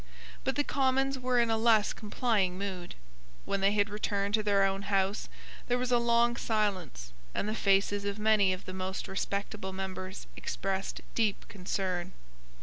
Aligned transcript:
But 0.43 0.55
the 0.55 0.63
Commons 0.63 1.19
were 1.19 1.37
in 1.39 1.51
a 1.51 1.57
less 1.59 1.93
complying 1.93 2.57
mood. 2.57 2.95
When 3.45 3.61
they 3.61 3.73
had 3.73 3.87
returned 3.87 4.33
to 4.33 4.41
their 4.41 4.63
own 4.63 4.81
House 4.81 5.29
there 5.67 5.77
was 5.77 5.91
a 5.91 5.99
long 5.99 6.35
silence; 6.37 7.13
and 7.35 7.47
the 7.47 7.53
faces 7.53 8.03
of 8.03 8.17
many 8.17 8.51
of 8.51 8.65
the 8.65 8.73
most 8.73 9.07
respectable 9.07 9.73
members 9.73 10.25
expressed 10.35 11.01
deep 11.13 11.47
concern. 11.47 12.13